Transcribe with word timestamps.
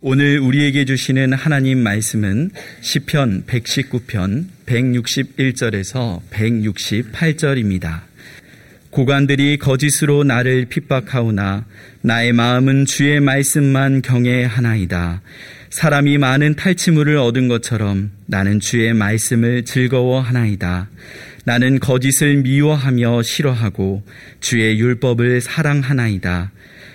오늘 0.00 0.38
우리에게 0.40 0.84
주시는 0.84 1.32
하나님 1.32 1.78
말씀은 1.78 2.50
시편 2.80 3.44
119편 3.46 4.46
161절에서 4.66 6.20
168절입니다. 6.30 8.02
고관들이 8.90 9.56
거짓으로 9.56 10.24
나를 10.24 10.66
핍박하오나 10.66 11.64
나의 12.02 12.32
마음은 12.32 12.86
주의 12.86 13.18
말씀만 13.20 14.02
경외하나이다. 14.02 15.22
사람이 15.70 16.18
많은 16.18 16.56
탈취물을 16.56 17.16
얻은 17.16 17.48
것처럼 17.48 18.10
나는 18.26 18.60
주의 18.60 18.92
말씀을 18.92 19.64
즐거워하나이다. 19.64 20.90
나는 21.44 21.78
거짓을 21.78 22.42
미워하며 22.42 23.22
싫어하고 23.22 24.02
주의 24.40 24.78
율법을 24.78 25.40
사랑하나이다. 25.40 26.52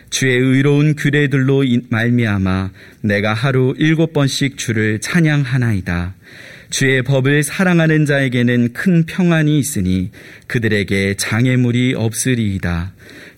주의 0.09 0.37
의로운 0.37 0.95
규례들로 0.95 1.63
말미암아 1.89 2.71
내가 3.01 3.33
하루 3.33 3.73
일곱 3.77 4.13
번씩 4.13 4.57
주를 4.57 4.99
찬양하나이다. 4.99 6.15
주의 6.69 7.01
법을 7.01 7.43
사랑하는 7.43 8.05
자에게는 8.05 8.73
큰 8.73 9.05
평안이 9.05 9.57
있으니 9.57 10.11
그들에게 10.47 11.15
장애물이 11.15 11.95
없으리이다. 11.95 12.93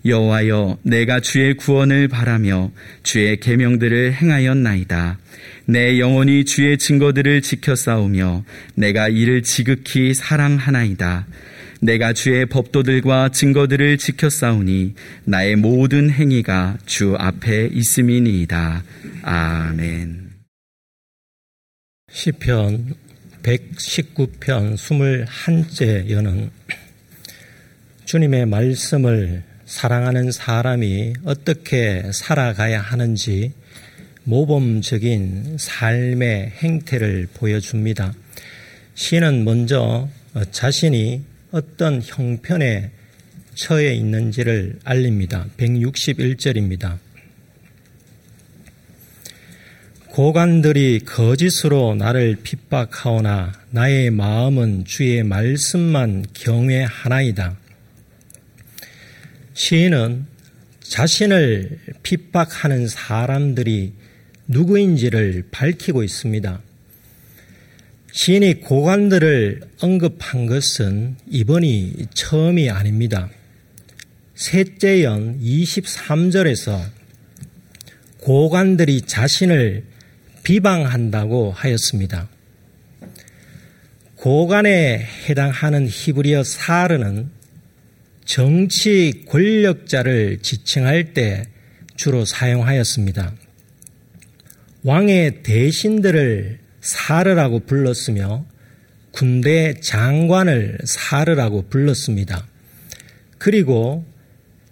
여호와여 0.05 0.79
내가 0.84 1.20
주의 1.20 1.53
구원을 1.55 2.07
바라며 2.07 2.71
주의 3.03 3.40
계명들을 3.40 4.13
행하였나이다. 4.13 5.17
내 5.65 5.99
영혼이 5.99 6.43
주의 6.45 6.77
증거들을 6.77 7.41
지켜 7.41 7.76
싸우며 7.76 8.43
내가 8.76 9.07
이를 9.07 9.43
지극히 9.43 10.13
사랑하나이다. 10.13 11.27
내가 11.84 12.13
주의 12.13 12.45
법도들과 12.45 13.30
증거들을 13.30 13.98
싸우니 14.30 14.94
나의 15.26 15.55
모든 15.55 16.12
행위가 16.12 16.77
주 16.85 17.16
앞에 17.17 17.70
있음이니이다. 17.73 18.84
아멘. 19.23 20.30
시편 22.12 22.94
119편 23.41 24.76
21째 24.76 26.12
여는 26.12 26.51
주님의 28.05 28.45
말씀을 28.45 29.43
사랑하는 29.66 30.32
사람이 30.32 31.13
어떻게 31.23 32.04
살아가야 32.13 32.79
하는지 32.79 33.54
모범적인 34.23 35.57
삶의 35.57 36.51
행태를 36.62 37.29
보여줍니다. 37.34 38.13
시는 38.93 39.45
먼저 39.45 40.07
자신이 40.51 41.30
어떤 41.52 42.02
형편에 42.02 42.91
처해 43.55 43.94
있는지를 43.94 44.80
알립니다. 44.84 45.46
161절입니다. 45.57 46.98
고관들이 50.07 50.99
거짓으로 51.05 51.96
나를 51.96 52.38
핍박하오나 52.44 53.54
나의 53.70 54.12
마음은 54.12 54.85
주의 54.85 55.24
말씀만 55.24 56.26
경외하나이다. 56.34 57.57
시인은 59.54 60.26
자신을 60.82 61.79
핍박하는 62.04 62.88
사람들이 62.88 63.94
누구인지를 64.47 65.46
밝히고 65.52 66.03
있습니다. 66.03 66.62
시인이 68.12 68.62
고관들을 68.62 69.62
언급한 69.79 70.45
것은 70.45 71.16
이번이 71.29 72.07
처음이 72.13 72.69
아닙니다. 72.69 73.29
셋째 74.35 75.03
연 75.03 75.40
23절에서 75.40 76.81
고관들이 78.19 79.03
자신을 79.03 79.85
비방한다고 80.44 81.51
하였습니다. 81.51 82.28
고관에 84.16 85.07
해당하는 85.28 85.88
히브리어 85.88 86.44
사르는 86.44 87.29
정치 88.25 89.23
권력자를 89.28 90.39
지칭할 90.41 91.13
때 91.13 91.45
주로 91.95 92.25
사용하였습니다. 92.25 93.33
왕의 94.83 95.43
대신들을 95.43 96.60
사르라고 96.81 97.61
불렀으며 97.61 98.45
군대 99.11 99.73
장관을 99.79 100.79
사르라고 100.83 101.67
불렀습니다. 101.69 102.47
그리고 103.37 104.05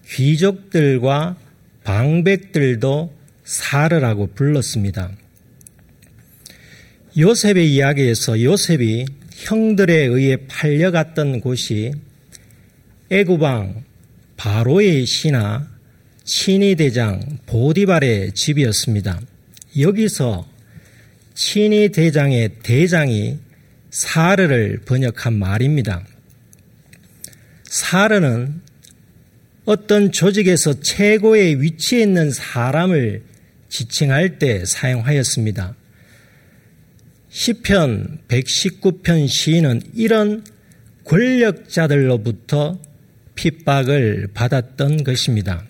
귀족들과 0.08 1.38
방백들도 1.84 3.14
사르라고 3.44 4.28
불렀습니다. 4.34 5.12
요셉의 7.18 7.74
이야기에서 7.74 8.42
요셉이 8.42 9.06
형들에 9.34 9.94
의해 10.06 10.38
팔려갔던 10.48 11.42
곳이 11.42 11.92
애구방 13.12 13.84
바로의 14.38 15.06
신하 15.06 15.68
친위 16.24 16.76
대장 16.76 17.40
보디발의 17.46 18.34
집이었습니다. 18.34 19.20
여기서 19.80 20.48
친위 21.42 21.88
대장의 21.88 22.50
대장이 22.64 23.40
사르를 23.92 24.82
번역한 24.84 25.40
말입니다. 25.40 26.06
사르는 27.64 28.62
어떤 29.64 30.12
조직에서 30.12 30.82
최고의 30.82 31.62
위치에 31.62 32.02
있는 32.02 32.30
사람을 32.30 33.24
지칭할 33.70 34.38
때 34.38 34.66
사용하였습니다. 34.66 35.76
시편 37.30 38.20
119편 38.28 39.30
시인은 39.30 39.82
이런 39.96 40.44
권력자들로부터 41.06 42.82
핍박을 43.36 44.32
받았던 44.34 45.06
것입니다. 45.06 45.64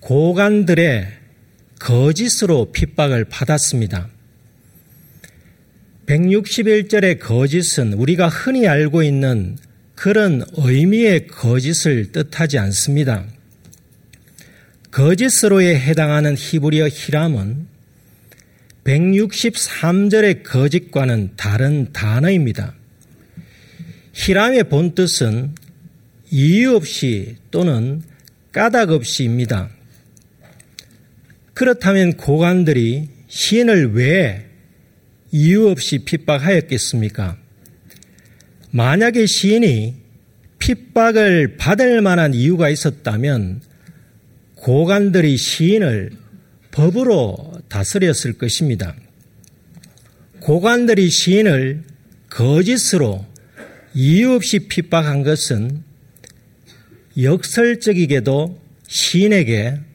고관들의 0.00 1.17
거짓으로 1.78 2.72
핍박을 2.72 3.26
받았습니다. 3.26 4.08
161절의 6.06 7.18
거짓은 7.20 7.92
우리가 7.92 8.28
흔히 8.28 8.66
알고 8.66 9.02
있는 9.02 9.58
그런 9.94 10.42
의미의 10.54 11.26
거짓을 11.26 12.12
뜻하지 12.12 12.58
않습니다. 12.58 13.24
거짓으로에 14.90 15.78
해당하는 15.78 16.34
히브리어 16.36 16.88
히람은 16.88 17.66
163절의 18.84 20.44
거짓과는 20.44 21.32
다른 21.36 21.92
단어입니다. 21.92 22.74
히람의 24.14 24.64
본뜻은 24.64 25.54
이유 26.30 26.74
없이 26.74 27.36
또는 27.50 28.02
까닭 28.52 28.90
없이입니다. 28.90 29.68
그렇다면 31.58 32.12
고관들이 32.12 33.08
시인을 33.26 33.94
왜 33.94 34.46
이유 35.32 35.66
없이 35.66 35.98
핍박하였겠습니까? 36.04 37.36
만약에 38.70 39.26
시인이 39.26 39.96
핍박을 40.60 41.56
받을 41.56 42.00
만한 42.00 42.32
이유가 42.32 42.68
있었다면 42.68 43.62
고관들이 44.54 45.36
시인을 45.36 46.12
법으로 46.70 47.60
다스렸을 47.68 48.34
것입니다. 48.34 48.94
고관들이 50.38 51.10
시인을 51.10 51.82
거짓으로 52.30 53.26
이유 53.94 54.34
없이 54.34 54.68
핍박한 54.68 55.24
것은 55.24 55.82
역설적이게도 57.20 58.60
시인에게 58.86 59.88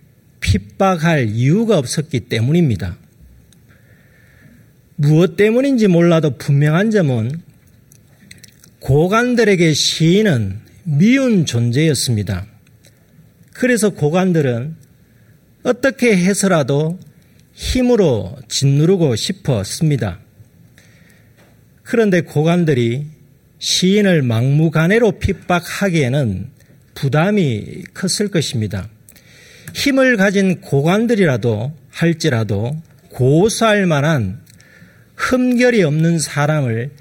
핍박할 0.53 1.30
이유가 1.30 1.80
없었기 1.80 2.22
때문입니다. 2.22 2.98
무엇 4.95 5.36
때문인지 5.36 5.88
몰라도 5.88 6.38
분명한 6.38 6.92
점은 6.92 7.42
고관들에게 8.80 9.74
시인은 9.74 10.60
미운 10.83 11.48
존재였습니다. 11.48 12.45
그래서 13.54 13.89
고관들은 13.89 14.75
어떻게 15.63 16.16
해서라도 16.16 17.00
힘으로 17.54 18.38
짓누르고 18.48 19.16
싶었습니다. 19.16 20.19
그런데 21.81 22.22
고관들이 22.22 23.07
시인을 23.57 24.22
막무가내로 24.22 25.13
핍박하기에는 25.19 26.51
부담이 26.94 27.86
컸을 27.95 28.30
것입니다. 28.30 28.89
힘을 29.74 30.18
가진 30.18 30.62
고관들이라도 30.62 31.74
할지라도 31.90 32.81
고소할 33.10 33.86
만한 33.86 34.42
흠결이 35.16 35.84
없는 35.84 36.20
사람을 36.20 36.92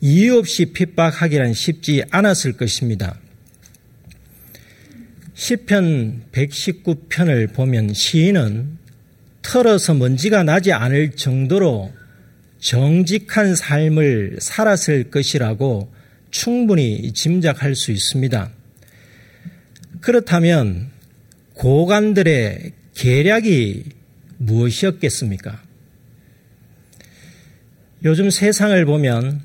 이유 0.00 0.38
없이 0.38 0.66
핍박하기란 0.66 1.54
쉽지 1.54 2.04
않았을 2.10 2.56
것입니다. 2.56 3.18
시편 5.34 6.24
119편을 6.32 7.52
보면 7.52 7.94
시인은 7.94 8.78
털어서 9.42 9.94
먼지가 9.94 10.42
나지 10.42 10.72
않을 10.72 11.12
정도로 11.12 11.92
정직한 12.60 13.54
삶을 13.54 14.38
살았을 14.40 15.10
것이라고 15.10 15.92
충분히 16.30 17.12
짐작할 17.12 17.74
수 17.74 17.90
있습니다. 17.90 18.50
그렇다면 20.00 20.93
고관들의 21.54 22.72
계략이 22.94 23.84
무엇이었겠습니까? 24.38 25.62
요즘 28.04 28.30
세상을 28.30 28.84
보면 28.84 29.40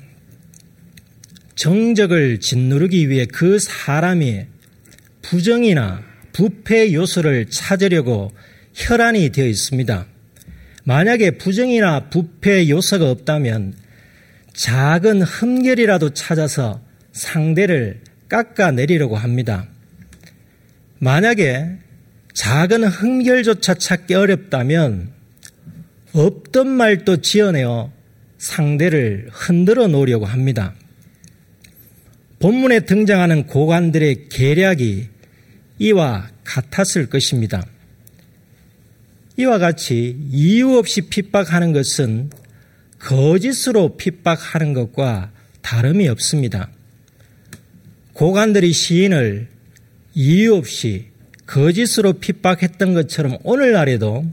정적을 1.54 2.40
짓누르기 2.40 3.08
위해 3.08 3.26
그 3.26 3.58
사람이 3.58 4.46
부정이나 5.22 6.02
부패 6.32 6.92
요소를 6.92 7.46
찾으려고 7.50 8.32
혈안이 8.74 9.30
되어 9.30 9.46
있습니다. 9.46 10.06
만약에 10.84 11.32
부정이나 11.32 12.08
부패 12.10 12.68
요소가 12.68 13.10
없다면 13.10 13.74
작은 14.52 15.22
흠결이라도 15.22 16.10
찾아서 16.10 16.82
상대를 17.12 18.00
깎아내리려고 18.28 19.16
합니다. 19.16 19.68
만약에 20.98 21.78
작은 22.34 22.84
흠결조차 22.84 23.74
찾기 23.74 24.14
어렵다면 24.14 25.12
없던 26.12 26.68
말도 26.68 27.20
지어내어 27.20 27.92
상대를 28.38 29.28
흔들어 29.30 29.86
놓으려고 29.86 30.26
합니다. 30.26 30.74
본문에 32.38 32.80
등장하는 32.80 33.46
고관들의 33.46 34.28
계략이 34.30 35.08
이와 35.78 36.28
같았을 36.44 37.08
것입니다. 37.08 37.66
이와 39.36 39.58
같이 39.58 40.16
이유 40.30 40.76
없이 40.76 41.02
핍박하는 41.02 41.72
것은 41.72 42.30
거짓으로 42.98 43.96
핍박하는 43.96 44.72
것과 44.72 45.32
다름이 45.62 46.08
없습니다. 46.08 46.70
고관들이 48.14 48.72
시인을 48.72 49.48
이유 50.14 50.54
없이 50.54 51.09
거짓으로 51.50 52.14
핍박했던 52.14 52.94
것처럼 52.94 53.36
오늘날에도 53.42 54.24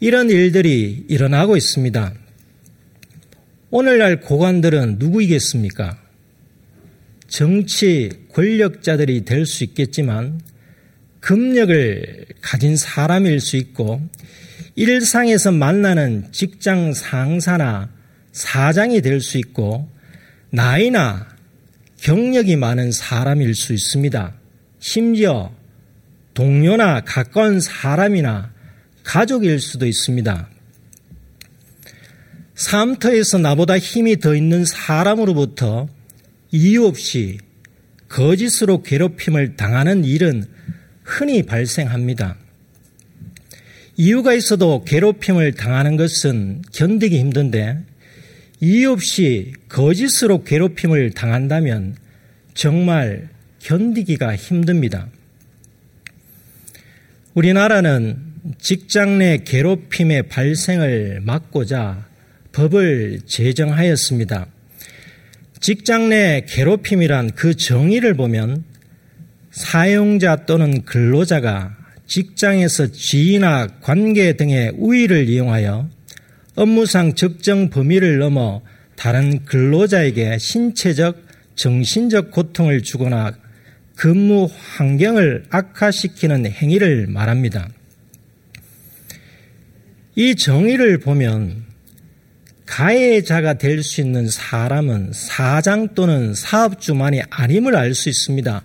이런 0.00 0.30
일들이 0.30 1.04
일어나고 1.08 1.56
있습니다. 1.56 2.12
오늘날 3.70 4.20
고관들은 4.20 4.96
누구이겠습니까? 4.98 5.96
정치 7.28 8.10
권력자들이 8.32 9.24
될 9.24 9.46
수 9.46 9.62
있겠지만 9.62 10.40
금력을 11.20 12.26
가진 12.40 12.76
사람일 12.76 13.40
수 13.40 13.56
있고 13.56 14.00
일상에서 14.74 15.52
만나는 15.52 16.32
직장 16.32 16.94
상사나 16.94 17.90
사장이 18.32 19.02
될 19.02 19.20
수 19.20 19.38
있고 19.38 19.88
나이나 20.50 21.28
경력이 22.00 22.56
많은 22.56 22.90
사람일 22.90 23.54
수 23.54 23.72
있습니다. 23.72 24.34
심지어 24.80 25.57
동료나 26.38 27.00
가까운 27.00 27.58
사람이나 27.58 28.52
가족일 29.02 29.58
수도 29.58 29.86
있습니다. 29.86 30.48
삶터에서 32.54 33.38
나보다 33.38 33.76
힘이 33.76 34.20
더 34.20 34.36
있는 34.36 34.64
사람으로부터 34.64 35.88
이유 36.52 36.84
없이 36.84 37.38
거짓으로 38.08 38.84
괴롭힘을 38.84 39.56
당하는 39.56 40.04
일은 40.04 40.44
흔히 41.02 41.42
발생합니다. 41.42 42.36
이유가 43.96 44.32
있어도 44.32 44.84
괴롭힘을 44.84 45.54
당하는 45.54 45.96
것은 45.96 46.62
견디기 46.72 47.18
힘든데 47.18 47.80
이유 48.60 48.92
없이 48.92 49.54
거짓으로 49.68 50.44
괴롭힘을 50.44 51.10
당한다면 51.10 51.96
정말 52.54 53.28
견디기가 53.58 54.36
힘듭니다. 54.36 55.08
우리나라는 57.38 58.16
직장 58.58 59.18
내 59.18 59.36
괴롭힘의 59.36 60.24
발생을 60.24 61.20
막고자 61.22 62.04
법을 62.50 63.20
제정하였습니다. 63.26 64.48
직장 65.60 66.08
내 66.08 66.44
괴롭힘이란 66.48 67.30
그 67.36 67.54
정의를 67.54 68.14
보면 68.14 68.64
사용자 69.52 70.46
또는 70.46 70.82
근로자가 70.82 71.76
직장에서 72.08 72.90
지위나 72.90 73.68
관계 73.82 74.32
등의 74.32 74.72
우위를 74.76 75.28
이용하여 75.28 75.88
업무상 76.56 77.14
적정 77.14 77.70
범위를 77.70 78.18
넘어 78.18 78.62
다른 78.96 79.44
근로자에게 79.44 80.38
신체적, 80.38 81.22
정신적 81.54 82.32
고통을 82.32 82.82
주거나 82.82 83.32
근무 83.98 84.48
환경을 84.76 85.46
악화시키는 85.50 86.46
행위를 86.46 87.08
말합니다. 87.08 87.68
이 90.14 90.36
정의를 90.36 90.98
보면 90.98 91.64
가해자가 92.64 93.54
될 93.54 93.82
수 93.82 94.00
있는 94.00 94.28
사람은 94.30 95.10
사장 95.12 95.94
또는 95.96 96.32
사업주만이 96.32 97.22
아님을 97.28 97.74
알 97.74 97.92
수 97.92 98.08
있습니다. 98.08 98.62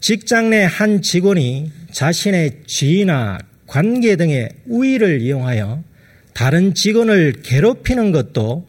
직장 0.00 0.48
내 0.48 0.64
한 0.64 1.02
직원이 1.02 1.70
자신의 1.90 2.62
지위나 2.66 3.38
관계 3.66 4.16
등의 4.16 4.48
우위를 4.66 5.20
이용하여 5.20 5.84
다른 6.32 6.72
직원을 6.72 7.42
괴롭히는 7.42 8.12
것도 8.12 8.66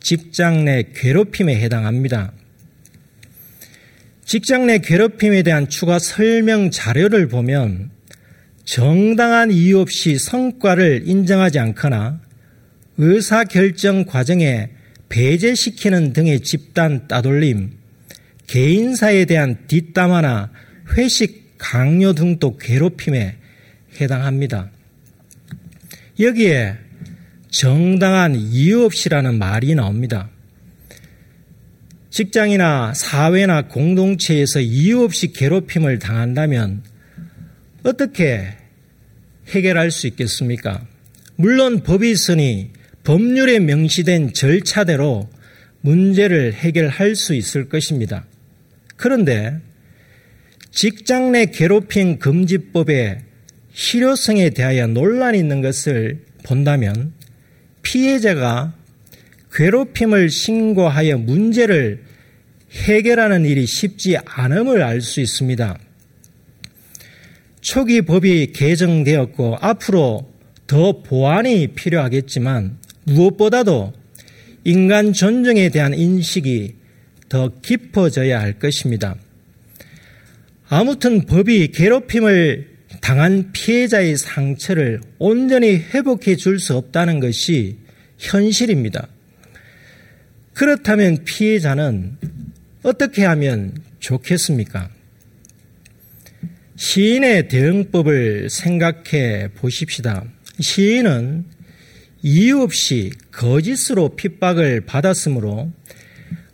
직장 0.00 0.64
내 0.64 0.84
괴롭힘에 0.94 1.54
해당합니다. 1.60 2.32
직장 4.26 4.66
내 4.66 4.78
괴롭힘에 4.78 5.44
대한 5.44 5.68
추가 5.68 6.00
설명 6.00 6.72
자료를 6.72 7.28
보면 7.28 7.90
정당한 8.64 9.52
이유 9.52 9.78
없이 9.78 10.18
성과를 10.18 11.04
인정하지 11.06 11.60
않거나 11.60 12.20
의사결정 12.98 14.04
과정에 14.04 14.70
배제시키는 15.08 16.12
등의 16.12 16.40
집단 16.40 17.06
따돌림, 17.06 17.70
개인사에 18.48 19.26
대한 19.26 19.58
뒷담화나 19.68 20.50
회식 20.96 21.54
강요 21.58 22.12
등도 22.12 22.56
괴롭힘에 22.56 23.36
해당합니다. 24.00 24.70
여기에 26.18 26.74
정당한 27.50 28.34
이유 28.34 28.84
없이라는 28.84 29.38
말이 29.38 29.76
나옵니다. 29.76 30.30
직장이나 32.16 32.94
사회나 32.94 33.68
공동체에서 33.68 34.60
이유 34.60 35.02
없이 35.02 35.34
괴롭힘을 35.34 35.98
당한다면 35.98 36.82
어떻게 37.82 38.54
해결할 39.48 39.90
수 39.90 40.06
있겠습니까? 40.06 40.86
물론 41.34 41.82
법이 41.82 42.10
있으니 42.10 42.70
법률에 43.04 43.58
명시된 43.58 44.32
절차대로 44.32 45.28
문제를 45.82 46.54
해결할 46.54 47.16
수 47.16 47.34
있을 47.34 47.68
것입니다. 47.68 48.24
그런데 48.96 49.58
직장 50.70 51.32
내 51.32 51.44
괴롭힘 51.44 52.18
금지법의 52.18 53.18
실효성에 53.74 54.48
대하여 54.50 54.86
논란이 54.86 55.38
있는 55.38 55.60
것을 55.60 56.24
본다면 56.44 57.12
피해자가 57.82 58.72
괴롭힘을 59.52 60.30
신고하여 60.30 61.18
문제를 61.18 62.05
해결하는 62.76 63.44
일이 63.44 63.66
쉽지 63.66 64.16
않음을 64.24 64.82
알 64.82 65.00
수 65.00 65.20
있습니다. 65.20 65.78
초기 67.60 68.02
법이 68.02 68.52
개정되었고 68.52 69.56
앞으로 69.60 70.32
더 70.66 71.02
보완이 71.02 71.68
필요하겠지만 71.68 72.78
무엇보다도 73.04 73.92
인간 74.64 75.12
존중에 75.12 75.68
대한 75.70 75.94
인식이 75.94 76.74
더 77.28 77.50
깊어져야 77.60 78.40
할 78.40 78.58
것입니다. 78.58 79.16
아무튼 80.68 81.26
법이 81.26 81.68
괴롭힘을 81.68 82.76
당한 83.00 83.50
피해자의 83.52 84.16
상처를 84.16 85.00
온전히 85.18 85.76
회복해 85.76 86.36
줄 86.36 86.58
수 86.58 86.76
없다는 86.76 87.20
것이 87.20 87.78
현실입니다. 88.18 89.06
그렇다면 90.54 91.24
피해자는 91.24 92.16
어떻게 92.82 93.24
하면 93.24 93.74
좋겠습니까? 94.00 94.90
시인의 96.76 97.48
대응법을 97.48 98.50
생각해 98.50 99.48
보십시다. 99.56 100.24
시인은 100.60 101.44
이유 102.22 102.60
없이 102.60 103.12
거짓으로 103.32 104.16
핍박을 104.16 104.82
받았으므로 104.82 105.70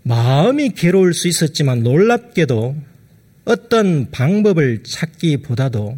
마음이 0.03 0.71
괴로울 0.71 1.15
수 1.15 1.29
있었지만 1.29 1.83
놀랍게도 1.83 2.77
어떤 3.45 4.11
방법을 4.11 4.83
찾기보다도 4.85 5.97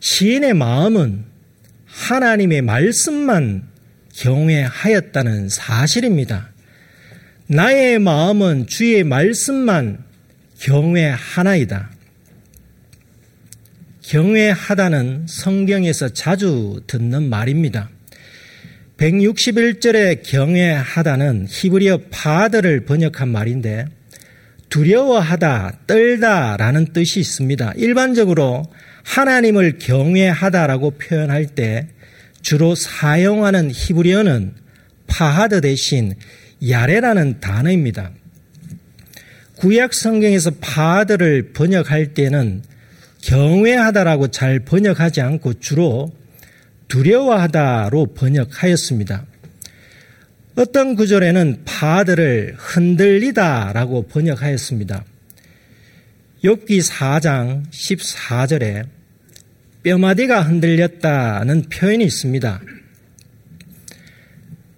시인의 0.00 0.54
마음은 0.54 1.24
하나님의 1.86 2.62
말씀만 2.62 3.68
경외하였다는 4.14 5.48
사실입니다. 5.48 6.53
나의 7.46 7.98
마음은 7.98 8.66
주의 8.68 9.04
말씀만 9.04 10.02
경외하나이다. 10.60 11.90
경외하다는 14.00 15.26
성경에서 15.28 16.08
자주 16.10 16.80
듣는 16.86 17.28
말입니다. 17.28 17.90
161절에 18.96 20.22
경외하다는 20.22 21.46
히브리어 21.50 21.98
파하드를 22.10 22.86
번역한 22.86 23.28
말인데 23.28 23.86
두려워하다, 24.70 25.80
떨다 25.86 26.56
라는 26.56 26.92
뜻이 26.94 27.20
있습니다. 27.20 27.74
일반적으로 27.76 28.62
하나님을 29.02 29.78
경외하다라고 29.78 30.92
표현할 30.92 31.46
때 31.46 31.88
주로 32.40 32.74
사용하는 32.74 33.70
히브리어는 33.70 34.54
파하드 35.06 35.60
대신 35.60 36.14
야레라는 36.68 37.40
단어입니다. 37.40 38.10
구약 39.56 39.94
성경에서 39.94 40.50
파하드를 40.60 41.52
번역할 41.52 42.14
때는 42.14 42.62
경외하다라고 43.22 44.28
잘 44.28 44.60
번역하지 44.60 45.20
않고 45.20 45.60
주로 45.60 46.12
두려워하다로 46.88 48.14
번역하였습니다. 48.14 49.24
어떤 50.56 50.94
구절에는 50.94 51.62
파들을 51.64 52.54
흔들리다라고 52.56 54.06
번역하였습니다. 54.06 55.04
욥기 56.44 56.86
4장 56.86 57.64
14절에 57.70 58.86
뼈마디가 59.82 60.42
흔들렸다는 60.42 61.62
표현이 61.70 62.04
있습니다. 62.04 62.60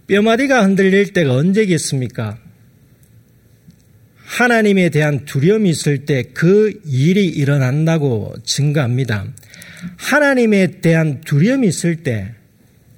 뼈마디가 0.06 0.64
흔들릴 0.64 1.12
때가 1.12 1.34
언제겠습니까? 1.34 2.38
하나님에 4.16 4.90
대한 4.90 5.24
두려움이 5.24 5.70
있을 5.70 6.04
때 6.04 6.24
그 6.34 6.80
일이 6.84 7.26
일어난다고 7.26 8.34
증가합니다. 8.44 9.26
하나님에 9.96 10.80
대한 10.80 11.20
두려움이 11.22 11.66
있을 11.68 11.96
때 12.02 12.34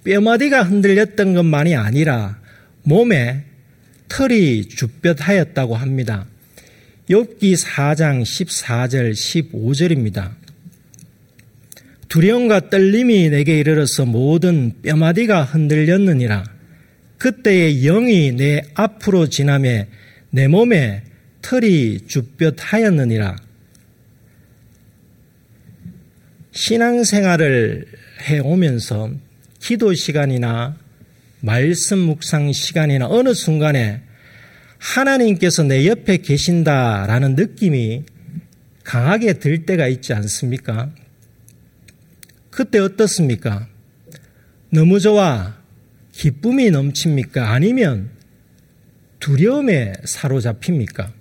뼈마디가 0.05 0.62
흔들렸던 0.65 1.35
것만이 1.35 1.77
아니라 1.77 2.41
몸에 2.83 3.45
털이 4.09 4.69
주뼛하였다고 4.69 5.77
합니다. 5.77 6.27
욥기 7.09 7.57
4장 7.57 8.23
14절 8.23 9.12
15절입니다. 9.12 10.31
두려움과 12.09 12.71
떨림이 12.71 13.29
내게 13.29 13.59
이르러서 13.59 14.07
모든 14.07 14.73
뼈마디가 14.83 15.45
흔들렸느니라. 15.45 16.58
그때의 17.19 17.83
영이 17.83 18.33
내 18.33 18.63
앞으로 18.75 19.29
지나매 19.29 19.89
내 20.31 20.47
몸에 20.49 21.03
털이 21.43 22.07
주뼛하였느니라. 22.07 23.37
신앙생활을 26.53 27.87
해오면서 28.23 29.11
기도 29.61 29.95
시간이나 29.95 30.77
말씀 31.41 31.99
묵상 31.99 32.53
시간이나 32.53 33.07
어느 33.09 33.33
순간에 33.35 34.03
하나님께서 34.79 35.63
내 35.63 35.87
옆에 35.87 36.19
계신다라는 36.19 37.35
느낌이 37.35 38.05
강하게 38.85 39.35
들 39.35 39.67
때가 39.67 39.87
있지 39.89 40.13
않습니까? 40.15 40.91
그때 42.51 42.79
어떻습니까? 42.79 43.69
너무 44.71 44.99
좋아. 44.99 45.58
기쁨이 46.19 46.71
넘칩니까? 46.73 47.53
아니면 47.53 48.11
두려움에 49.21 49.93
사로잡힙니까? 50.05 51.13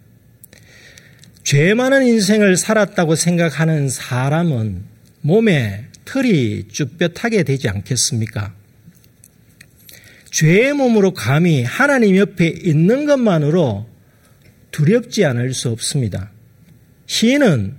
죄 1.43 1.75
많은 1.75 2.05
인생을 2.07 2.57
살았다고 2.57 3.13
생각하는 3.15 3.89
사람은 3.89 4.83
몸에 5.21 5.85
털이 6.03 6.69
쭈뼛하게 6.69 7.43
되지 7.43 7.69
않겠습니까? 7.69 8.55
죄의 10.31 10.73
몸으로 10.73 11.13
감히 11.13 11.63
하나님 11.63 12.17
옆에 12.17 12.47
있는 12.47 13.05
것만으로 13.05 13.87
두렵지 14.71 15.25
않을 15.25 15.53
수 15.53 15.69
없습니다. 15.69 16.31
시인은 17.05 17.75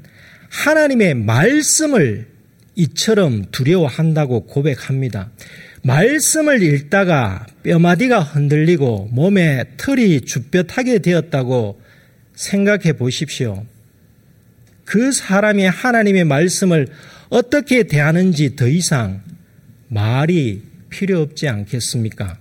하나님의 0.50 1.14
말씀을 1.14 2.28
이처럼 2.76 3.46
두려워한다고 3.50 4.46
고백합니다. 4.46 5.32
말씀을 5.82 6.62
읽다가 6.62 7.46
뼈마디가 7.62 8.20
흔들리고 8.20 9.08
몸에 9.12 9.64
털이 9.76 10.22
주뼛하게 10.22 10.98
되었다고 10.98 11.80
생각해 12.34 12.94
보십시오. 12.94 13.64
그 14.84 15.12
사람이 15.12 15.64
하나님의 15.64 16.24
말씀을 16.24 16.88
어떻게 17.28 17.82
대하는지 17.82 18.56
더 18.56 18.66
이상 18.66 19.22
말이 19.88 20.62
필요 20.88 21.20
없지 21.20 21.48
않겠습니까? 21.48 22.38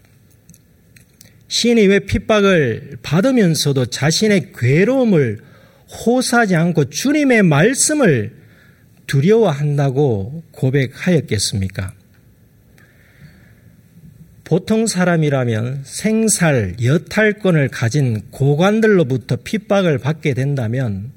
시인이 1.50 1.88
왜 1.88 2.00
핍박을 2.00 3.00
받으면서도 3.04 3.88
자신의 3.88 4.54
괴로움을 4.54 5.40
호소하지 5.90 6.56
않고 6.56 6.90
주님의 6.90 7.44
말씀을 7.44 8.36
두려워한다고 9.08 10.44
고백하였겠습니까? 10.52 11.94
보통 14.48 14.88
사람이라면 14.88 15.82
생살, 15.84 16.78
여탈권을 16.82 17.68
가진 17.68 18.22
고관들로부터 18.32 19.40
핍박을 19.44 19.98
받게 19.98 20.34
된다면 20.34 21.12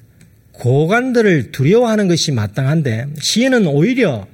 고관들을 0.50 1.52
두려워하는 1.52 2.08
것이 2.08 2.32
마땅한데 2.32 3.06
시인은 3.20 3.68
오히려 3.68 4.26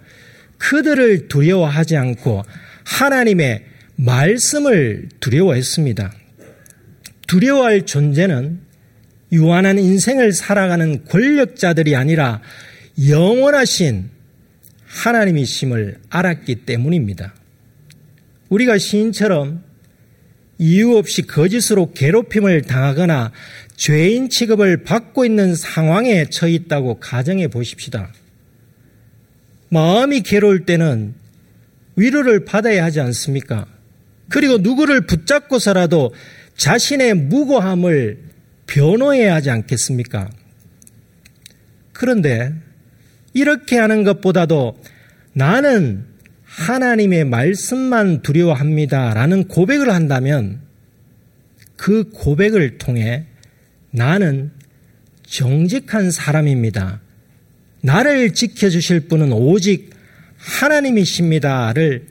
그들을 0.57 1.29
두려워하지 1.29 1.99
않고 1.99 2.43
하나님의 2.85 3.67
말씀을 3.97 5.11
두려워했습니다. 5.21 6.15
두려워할 7.27 7.85
존재는 7.85 8.61
유한한 9.31 9.79
인생을 9.79 10.33
살아가는 10.33 11.05
권력자들이 11.05 11.95
아니라 11.97 12.41
영원하신 13.07 14.09
하나님이심을 14.87 15.99
알았기 16.09 16.65
때문입니다. 16.65 17.35
우리가 18.49 18.79
시인처럼 18.79 19.65
이유 20.59 20.97
없이 20.97 21.23
거짓으로 21.23 21.93
괴롭힘을 21.93 22.63
당하거나 22.63 23.33
죄인 23.77 24.31
취급을 24.31 24.85
받고 24.85 25.25
있는 25.25 25.55
상황에 25.55 26.27
처해 26.31 26.53
있다고 26.53 26.99
가정해 26.99 27.49
보십시다. 27.49 28.13
마음이 29.69 30.23
괴로울 30.23 30.65
때는 30.65 31.15
위로를 31.97 32.45
받아야 32.45 32.85
하지 32.85 33.01
않습니까? 33.01 33.67
그리고 34.29 34.59
누구를 34.59 35.07
붙잡고서라도 35.07 36.15
자신의 36.57 37.15
무고함을 37.15 38.19
변호해야 38.67 39.35
하지 39.35 39.51
않겠습니까? 39.51 40.31
그런데 41.93 42.53
이렇게 43.35 43.79
하는 43.79 44.05
것보다도 44.05 44.79
나는 45.33 46.07
하나님의 46.57 47.27
말씀만 47.27 48.23
두려워합니다. 48.23 49.13
라는 49.13 49.47
고백을 49.47 49.93
한다면 49.93 50.63
그 51.77 52.09
고백을 52.11 52.79
통해 52.79 53.27
나는 53.91 54.51
정직한 55.27 56.11
사람입니다. 56.11 57.03
나를 57.83 58.33
지켜주실 58.33 59.09
분은 59.09 59.33
오직 59.33 59.91
하나님이십니다를 60.39 62.07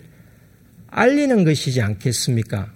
알리는 0.89 1.43
것이지 1.43 1.81
않겠습니까? 1.81 2.71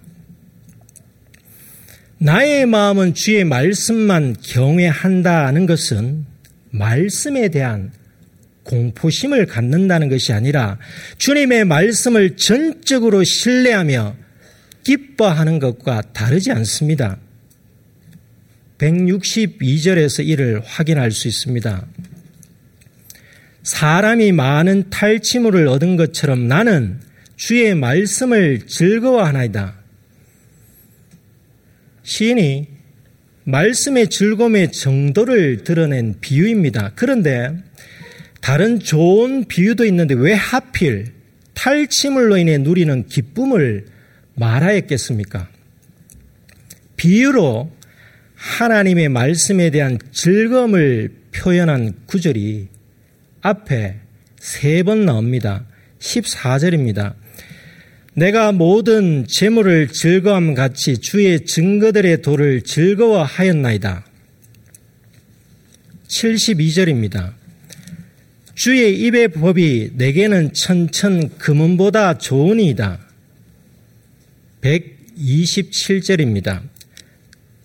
나의 2.18 2.66
마음은 2.66 3.14
주의 3.14 3.44
말씀만 3.44 4.36
경외한다는 4.42 5.66
것은 5.66 6.26
말씀에 6.70 7.48
대한 7.48 7.92
공포심을 8.70 9.46
갖는다는 9.46 10.08
것이 10.08 10.32
아니라 10.32 10.78
주님의 11.18 11.64
말씀을 11.64 12.36
전적으로 12.36 13.24
신뢰하며 13.24 14.14
기뻐하는 14.84 15.58
것과 15.58 16.02
다르지 16.12 16.52
않습니다. 16.52 17.18
162절에서 18.78 20.26
이를 20.26 20.62
확인할 20.64 21.10
수 21.10 21.28
있습니다. 21.28 21.84
사람이 23.62 24.32
많은 24.32 24.88
탈취물을 24.88 25.68
얻은 25.68 25.96
것처럼 25.96 26.48
나는 26.48 27.00
주의 27.36 27.74
말씀을 27.74 28.66
즐거워하나이다. 28.66 29.74
시인이 32.02 32.68
말씀의 33.44 34.08
즐거움의 34.08 34.72
정도를 34.72 35.64
드러낸 35.64 36.14
비유입니다. 36.20 36.92
그런데 36.94 37.54
다른 38.40 38.80
좋은 38.80 39.44
비유도 39.44 39.84
있는데 39.86 40.14
왜 40.14 40.32
하필 40.34 41.12
탈취물로 41.54 42.38
인해 42.38 42.58
누리는 42.58 43.06
기쁨을 43.06 43.86
말하였겠습니까? 44.34 45.48
비유로 46.96 47.70
하나님의 48.34 49.08
말씀에 49.10 49.70
대한 49.70 49.98
즐거움을 50.12 51.14
표현한 51.32 51.94
구절이 52.06 52.68
앞에 53.42 53.96
세 54.38 54.82
번 54.82 55.04
나옵니다. 55.04 55.66
14절입니다. 55.98 57.14
내가 58.14 58.52
모든 58.52 59.26
재물을 59.26 59.88
즐거움 59.88 60.54
같이 60.54 60.98
주의 60.98 61.44
증거들의 61.44 62.22
도를 62.22 62.62
즐거워하였나이다. 62.62 64.04
72절입니다. 66.08 67.39
주의 68.60 68.92
입의 69.00 69.28
법이 69.28 69.92
내게는 69.94 70.52
천천 70.52 71.38
금은보다 71.38 72.18
좋으니이다. 72.18 72.98
127절입니다. 74.60 76.60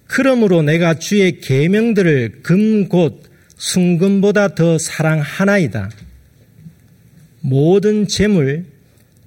그러므로 0.07 0.61
내가 0.61 0.93
주의 0.93 1.41
계명들을 1.41 2.43
금곧 2.43 3.23
순금보다 3.57 4.55
더 4.55 4.77
사랑하나이다. 4.77 5.91
모든 7.41 8.07
재물 8.07 8.63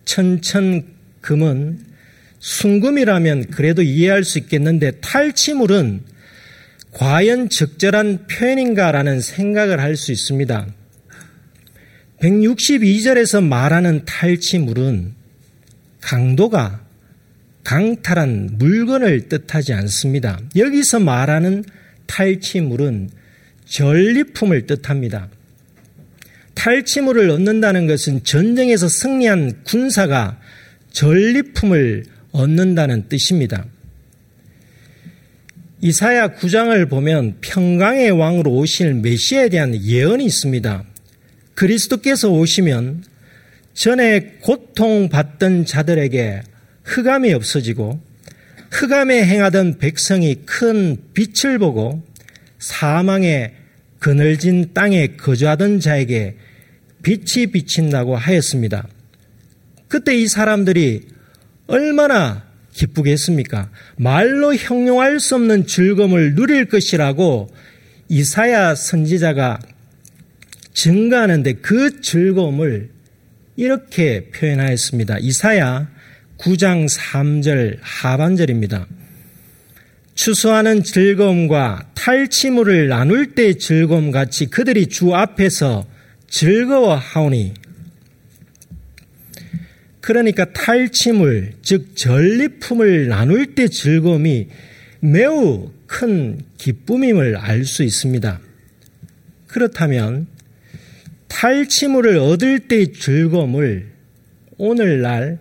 천천 0.06 0.87
금은 1.20 1.80
순금이라면 2.38 3.50
그래도 3.50 3.82
이해할 3.82 4.25
수 4.25 4.38
있겠는데 4.38 4.92
탈취물은 5.02 6.00
과연 6.92 7.50
적절한 7.50 8.26
표현인가라는 8.26 9.20
생각을 9.20 9.80
할 9.80 9.96
수 9.96 10.12
있습니다. 10.12 10.77
162절에서 12.20 13.44
말하는 13.44 14.04
탈취물은 14.04 15.14
강도가 16.00 16.84
강탈한 17.64 18.56
물건을 18.58 19.28
뜻하지 19.28 19.72
않습니다. 19.75 20.40
여기서 20.56 21.00
말하는 21.00 21.64
탈취물은 22.06 23.10
전리품을 23.66 24.66
뜻합니다. 24.66 25.28
탈취물을 26.54 27.30
얻는다는 27.30 27.87
것은 27.87 28.25
전쟁에서 28.25 28.88
승리한 28.88 29.64
군사가 29.64 30.40
전리품을 30.90 32.04
얻는다는 32.32 33.08
뜻입니다. 33.08 33.66
이사야 35.80 36.34
9장을 36.34 36.88
보면 36.88 37.37
평강의 37.40 38.10
왕으로 38.10 38.50
오실 38.52 38.94
메시아에 38.94 39.50
대한 39.50 39.80
예언이 39.80 40.25
있습니다. 40.25 40.84
그리스도께서 41.58 42.30
오시면 42.30 43.02
전에 43.74 44.38
고통받던 44.42 45.66
자들에게 45.66 46.42
흑암이 46.84 47.32
없어지고 47.32 48.00
흑암에 48.70 49.24
행하던 49.24 49.78
백성이 49.78 50.36
큰 50.46 50.96
빛을 51.14 51.58
보고 51.58 52.04
사망의 52.60 53.54
그늘진 53.98 54.72
땅에 54.72 55.16
거주하던 55.16 55.80
자에게 55.80 56.36
빛이 57.02 57.48
비친다고 57.48 58.14
하였습니다. 58.14 58.86
그때 59.88 60.16
이 60.16 60.28
사람들이 60.28 61.08
얼마나 61.66 62.44
기쁘겠습니까? 62.72 63.68
말로 63.96 64.54
형용할 64.54 65.18
수 65.18 65.34
없는 65.34 65.66
즐거움을 65.66 66.36
누릴 66.36 66.66
것이라고 66.66 67.48
이사야 68.08 68.76
선지자가 68.76 69.58
증가하는데 70.78 71.54
그 71.54 72.00
즐거움을 72.00 72.90
이렇게 73.56 74.30
표현하였습니다. 74.30 75.18
이사야 75.18 75.88
9장 76.38 76.88
3절 76.88 77.78
하반절입니다. 77.80 78.87
추수하는 80.14 80.84
즐거움과 80.84 81.91
탈취물을 81.95 82.88
나눌 82.88 83.34
때 83.34 83.54
즐거움 83.54 84.12
같이 84.12 84.47
그들이 84.47 84.86
주 84.86 85.14
앞에서 85.14 85.84
즐거워하오니 86.28 87.54
그러니까 90.00 90.45
탈취물, 90.52 91.54
즉 91.62 91.97
전리품을 91.97 93.08
나눌 93.08 93.54
때 93.56 93.67
즐거움이 93.67 94.47
매우 95.00 95.73
큰 95.86 96.41
기쁨임을 96.56 97.36
알 97.36 97.64
수 97.64 97.82
있습니다. 97.82 98.41
그렇다면 99.49 100.28
탈취물을 101.28 102.19
얻을 102.19 102.60
때의 102.69 102.93
즐거움을 102.93 103.91
오늘날 104.56 105.38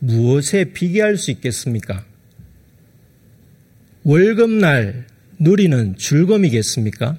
무엇에 0.00 0.64
비교할 0.64 1.16
수 1.16 1.30
있겠습니까? 1.30 2.04
월급날 4.04 5.06
누리는 5.38 5.96
즐거움이겠습니까? 5.96 7.16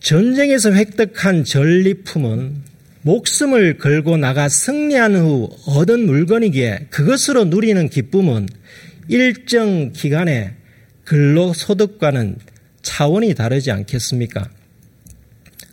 전쟁에서 0.00 0.72
획득한 0.72 1.44
전리품은 1.44 2.62
목숨을 3.02 3.78
걸고 3.78 4.16
나가 4.16 4.48
승리한 4.48 5.16
후 5.16 5.50
얻은 5.66 6.06
물건이기에 6.06 6.86
그것으로 6.90 7.44
누리는 7.44 7.88
기쁨은 7.88 8.48
일정 9.08 9.92
기간의 9.92 10.54
근로소득과는 11.04 12.36
차원이 12.82 13.34
다르지 13.34 13.70
않겠습니까? 13.70 14.50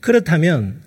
그렇다면 0.05 0.81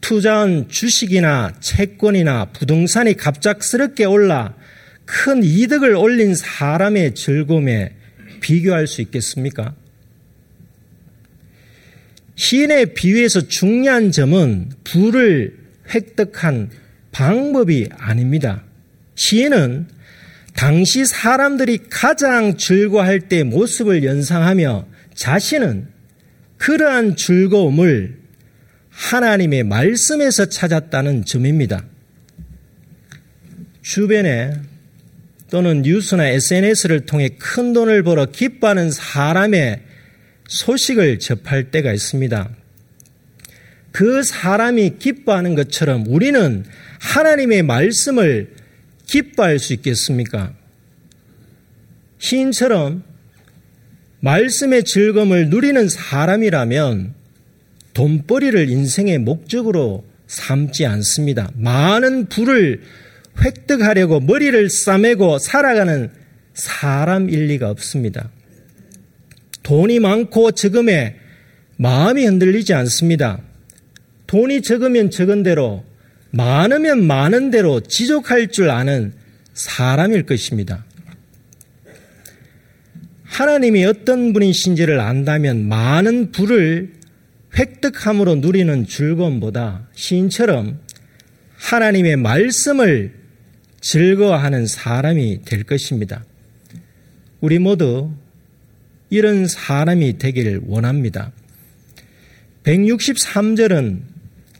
투자한 0.00 0.70
주식이나 0.70 1.52
채권이나 1.60 2.46
부동산이 2.46 3.12
갑작스럽게 3.18 4.06
올라 4.06 4.56
큰 5.04 5.44
이득을 5.44 5.94
올린 5.94 6.34
사람의 6.34 7.14
즐거움에 7.14 7.94
비교할 8.40 8.86
수 8.86 9.02
있겠습니까? 9.02 9.74
시인의 12.36 12.94
비유에서 12.94 13.48
중요한 13.48 14.10
점은 14.10 14.70
부를 14.84 15.58
획득한 15.94 16.70
방법이 17.12 17.90
아닙니다. 17.98 18.64
시인은 19.16 19.86
당시 20.54 21.04
사람들이 21.04 21.78
가장 21.90 22.56
즐거워할 22.56 23.20
때 23.28 23.42
모습을 23.42 24.02
연상하며 24.02 24.86
자신은 25.14 25.88
그러한 26.56 27.16
즐거움을 27.16 28.19
하나님의 29.00 29.64
말씀에서 29.64 30.44
찾았다는 30.44 31.24
점입니다. 31.24 31.84
주변에 33.80 34.52
또는 35.50 35.82
뉴스나 35.82 36.28
SNS를 36.28 37.06
통해 37.06 37.30
큰 37.38 37.72
돈을 37.72 38.02
벌어 38.02 38.26
기뻐하는 38.26 38.90
사람의 38.90 39.80
소식을 40.46 41.18
접할 41.18 41.70
때가 41.70 41.92
있습니다. 41.92 42.50
그 43.90 44.22
사람이 44.22 44.98
기뻐하는 44.98 45.54
것처럼 45.54 46.04
우리는 46.06 46.64
하나님의 47.00 47.62
말씀을 47.62 48.54
기뻐할 49.06 49.58
수 49.58 49.72
있겠습니까? 49.72 50.52
시인처럼 52.18 53.02
말씀의 54.20 54.84
즐거움을 54.84 55.48
누리는 55.48 55.88
사람이라면 55.88 57.19
돈벌이를 58.00 58.70
인생의 58.70 59.18
목적으로 59.18 60.04
삼지 60.26 60.86
않습니다. 60.86 61.50
많은 61.54 62.30
부를 62.30 62.80
획득하려고 63.44 64.20
머리를 64.20 64.70
싸매고 64.70 65.38
살아가는 65.38 66.10
사람일 66.54 67.48
리가 67.48 67.68
없습니다. 67.68 68.30
돈이 69.62 70.00
많고 70.00 70.52
적음에 70.52 71.16
마음이 71.76 72.24
흔들리지 72.24 72.72
않습니다. 72.72 73.42
돈이 74.26 74.62
적으면 74.62 75.10
적은 75.10 75.42
대로, 75.42 75.84
많으면 76.30 77.04
많은 77.06 77.50
대로 77.50 77.80
지족할 77.80 78.48
줄 78.48 78.70
아는 78.70 79.12
사람일 79.52 80.24
것입니다. 80.24 80.86
하나님이 83.24 83.84
어떤 83.84 84.32
분이신지를 84.32 85.00
안다면 85.00 85.68
많은 85.68 86.32
부를 86.32 86.99
획득함으로 87.56 88.36
누리는 88.36 88.86
즐거움보다 88.86 89.88
시인처럼 89.94 90.80
하나님의 91.56 92.16
말씀을 92.16 93.14
즐거워하는 93.80 94.66
사람이 94.66 95.42
될 95.44 95.64
것입니다. 95.64 96.24
우리 97.40 97.58
모두 97.58 98.12
이런 99.08 99.46
사람이 99.46 100.18
되기를 100.18 100.62
원합니다. 100.66 101.32
163절은 102.64 104.00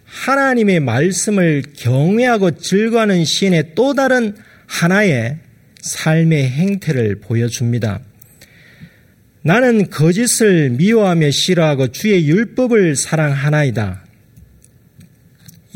하나님의 0.05 0.81
말씀을 0.81 1.63
경외하고 1.77 2.59
즐거워하는 2.59 3.25
시인의 3.25 3.75
또 3.75 3.95
다른 3.95 4.35
하나의 4.67 5.39
삶의 5.81 6.51
행태를 6.51 7.21
보여줍니다. 7.21 8.01
나는 9.43 9.89
거짓을 9.89 10.71
미워하며 10.71 11.31
싫어하고 11.31 11.89
주의 11.89 12.29
율법을 12.29 12.97
사랑하나이다. 12.97 14.05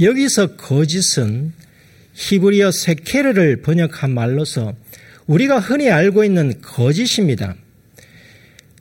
여기서 0.01 0.57
거짓은 0.57 1.53
히브리어 2.13 2.71
세케르를 2.73 3.63
번역한 3.63 4.11
말로서 4.11 4.75
우리가 5.27 5.61
흔히 5.61 5.91
알고 5.91 6.25
있는 6.25 6.61
거짓입니다. 6.61 7.57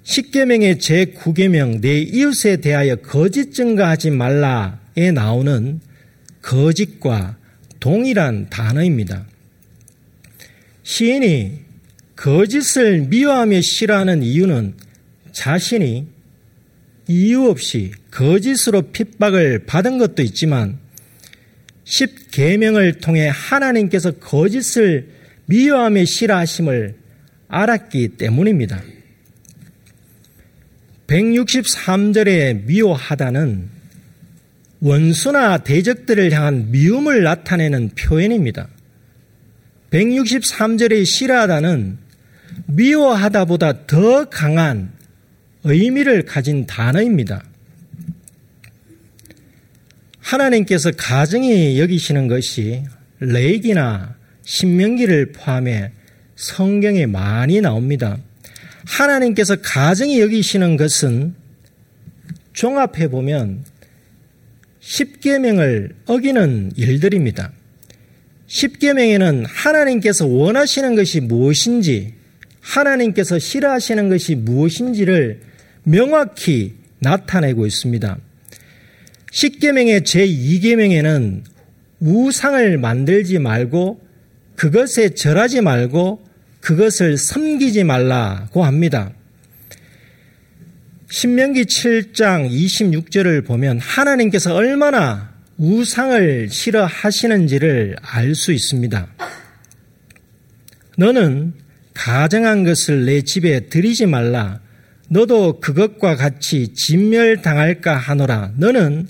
십계명의 0.03 0.75
제9계명 0.75 1.79
내 1.79 1.99
이웃에 2.01 2.57
대하여 2.57 2.97
거짓 2.97 3.53
증가하지 3.53 4.11
말라에 4.11 5.11
나오는 5.13 5.79
거짓과 6.41 7.37
동일한 7.79 8.49
단어입니다. 8.49 9.25
시인이 10.83 11.62
거짓을 12.15 13.01
미워하며 13.01 13.61
싫어하는 13.61 14.23
이유는 14.23 14.75
자신이 15.31 16.07
이유 17.07 17.49
없이 17.49 17.91
거짓으로 18.11 18.83
핍박을 18.91 19.65
받은 19.65 19.97
것도 19.97 20.21
있지만 20.23 20.77
십계명을 21.83 22.99
통해 22.99 23.29
하나님께서 23.33 24.11
거짓을 24.11 25.09
미워하며 25.47 26.05
싫어하심을 26.05 26.95
알았기 27.49 28.09
때문입니다. 28.17 28.81
163절에 31.07 32.65
미워하다는 32.65 33.69
원수나 34.79 35.59
대적들을 35.59 36.31
향한 36.31 36.71
미움을 36.71 37.23
나타내는 37.23 37.89
표현입니다. 37.89 38.67
163절에 39.91 41.05
싫어하다는 41.05 42.02
미워하다보다 42.65 43.87
더 43.87 44.25
강한 44.29 44.91
의미를 45.63 46.25
가진 46.25 46.65
단어입니다. 46.65 47.43
하나님께서 50.19 50.91
가정이 50.91 51.79
여기시는 51.79 52.27
것이 52.27 52.83
레이기나 53.19 54.15
신명기를 54.43 55.31
포함해 55.31 55.91
성경에 56.35 57.05
많이 57.05 57.61
나옵니다. 57.61 58.17
하나님께서 58.85 59.57
가정이 59.57 60.19
여기시는 60.19 60.77
것은 60.77 61.35
종합해 62.53 63.09
보면 63.09 63.63
십계명을 64.79 65.95
어기는 66.05 66.71
일들입니다. 66.75 67.51
십계명에는 68.47 69.45
하나님께서 69.45 70.27
원하시는 70.27 70.95
것이 70.95 71.21
무엇인지, 71.21 72.13
하나님께서 72.63 73.37
싫어하시는 73.37 74.09
것이 74.09 74.35
무엇인지를 74.35 75.41
명확히 75.83 76.75
나타내고 76.99 77.65
있습니다. 77.67 78.17
십계명의 79.31 80.01
제2계명에는 80.01 81.43
우상을 81.99 82.77
만들지 82.77 83.39
말고 83.39 84.01
그것에 84.55 85.09
절하지 85.09 85.61
말고 85.61 86.23
그것을 86.61 87.17
섬기지 87.17 87.83
말라고 87.83 88.63
합니다. 88.63 89.11
신명기 91.09 91.63
7장 91.65 92.49
26절을 92.49 93.45
보면 93.45 93.79
하나님께서 93.79 94.55
얼마나 94.55 95.33
우상을 95.57 96.49
싫어하시는지를 96.49 97.97
알 98.01 98.33
수 98.33 98.51
있습니다. 98.51 99.07
너는 100.97 101.53
가정한 101.93 102.63
것을 102.63 103.05
내 103.05 103.21
집에 103.21 103.67
들이지 103.67 104.05
말라. 104.05 104.59
너도 105.09 105.59
그것과 105.59 106.15
같이 106.15 106.73
진멸당할까 106.73 107.95
하노라. 107.95 108.53
너는 108.57 109.07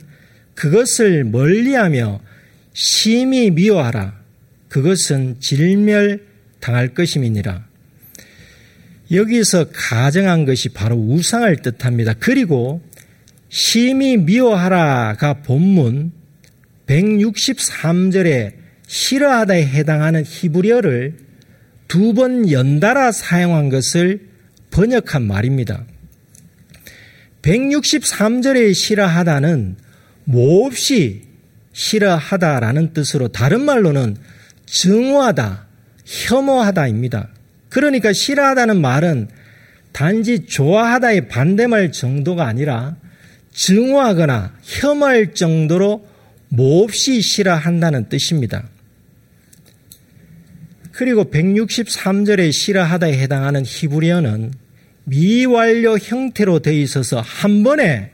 그것을 0.56 1.24
멀리하며 1.24 2.20
심히 2.74 3.52
미워하라. 3.52 4.20
그것은 4.68 5.38
질멸당할 5.40 6.94
것임이니라. 6.94 7.66
여기서 9.12 9.68
가정한 9.72 10.46
것이 10.46 10.70
바로 10.70 10.96
우상을 10.96 11.56
뜻합니다. 11.58 12.14
그리고 12.20 12.82
심히 13.50 14.18
미워하라가 14.18 15.42
본문 15.44 16.12
163절에 16.88 18.54
싫어하다에 18.88 19.68
해당하는 19.68 20.24
히브리어를 20.26 21.16
두 21.94 22.14
번 22.16 22.50
연달아 22.50 23.12
사용한 23.12 23.70
것을 23.70 24.28
번역한 24.72 25.22
말입니다. 25.28 25.86
163절에 27.44 28.74
싫어하다는 28.74 29.76
몹시 30.24 31.22
싫어하다라는 31.72 32.94
뜻으로 32.94 33.28
다른 33.28 33.62
말로는 33.62 34.18
증오하다, 34.66 35.68
혐오하다입니다. 36.04 37.30
그러니까 37.70 38.12
싫어하다는 38.12 38.82
말은 38.82 39.28
단지 39.92 40.48
좋아하다의 40.48 41.28
반대말 41.28 41.92
정도가 41.92 42.48
아니라 42.48 42.96
증오하거나 43.52 44.56
혐오할 44.64 45.36
정도로 45.36 46.08
몹시 46.50 47.22
싫어한다는 47.22 48.10
뜻입니다. 48.10 48.73
그리고 50.94 51.26
163절에 51.26 52.52
싫어하다에 52.52 53.18
해당하는 53.18 53.64
히브리어는 53.66 54.54
미완료 55.06 55.98
형태로 55.98 56.60
되어 56.60 56.74
있어서 56.74 57.20
한 57.20 57.64
번에 57.64 58.12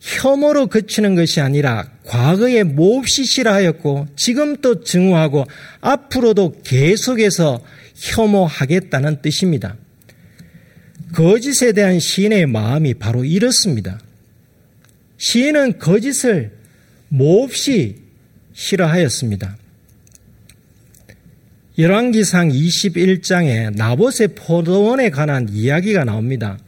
혐오로 0.00 0.66
그치는 0.68 1.14
것이 1.14 1.40
아니라 1.40 1.90
과거에 2.04 2.62
몹시 2.62 3.24
싫어하였고 3.24 4.08
지금 4.14 4.56
또 4.58 4.84
증오하고 4.84 5.46
앞으로도 5.80 6.60
계속해서 6.64 7.64
혐오하겠다는 7.96 9.22
뜻입니다. 9.22 9.76
거짓에 11.14 11.72
대한 11.72 11.98
시인의 11.98 12.46
마음이 12.46 12.94
바로 12.94 13.24
이렇습니다. 13.24 13.98
시인은 15.16 15.78
거짓을 15.78 16.52
몹시 17.08 17.96
싫어하였습니다. 18.52 19.56
열왕기상 21.78 22.48
21장에 22.48 23.76
나봇의 23.76 24.28
포도원에 24.28 25.10
관한 25.10 25.46
이야기가 25.50 26.04
나옵니다. 26.04 26.58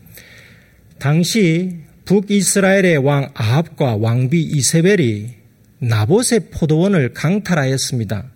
당시 0.98 1.78
북이스라엘의 2.04 2.98
왕 2.98 3.30
아합과 3.32 3.96
왕비 3.96 4.42
이세벨이 4.42 5.30
나봇의 5.78 6.50
포도원을 6.50 7.14
강탈하였습니다. 7.14 8.30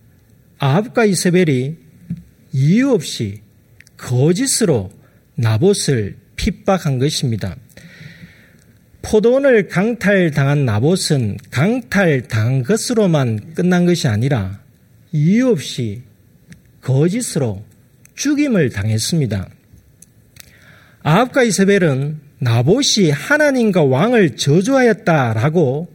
아합과 0.58 1.04
이세벨이 1.04 1.76
이유 2.54 2.92
없이 2.92 3.40
거짓으로 3.98 4.90
나봇을 5.34 6.16
핍박한 6.36 6.98
것입니다. 6.98 7.54
포도원을 9.02 9.68
강탈당한 9.68 10.64
나봇은 10.64 11.36
강탈당한 11.50 12.62
것으로만 12.62 13.52
끝난 13.54 13.84
것이 13.84 14.08
아니라 14.08 14.60
이유 15.12 15.48
없이 15.48 16.02
거짓으로 16.82 17.64
죽임을 18.14 18.70
당했습니다. 18.70 19.48
아합과 21.02 21.42
이세벨은 21.44 22.20
나봇이 22.38 23.10
하나님과 23.12 23.84
왕을 23.84 24.36
저주하였다라고 24.36 25.88